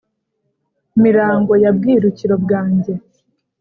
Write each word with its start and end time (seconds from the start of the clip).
mirango 1.03 1.53
ya 1.63 1.71
bwirukiro 1.77 2.35
bwange 2.43 2.93